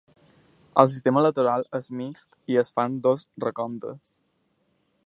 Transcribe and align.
El 0.83 0.89
sistema 0.93 1.21
electoral 1.23 1.65
és 1.81 1.91
mixt 1.99 2.35
i 2.55 2.59
es 2.63 2.73
fan 2.79 2.97
dos 3.09 3.29
recomptes. 3.47 4.19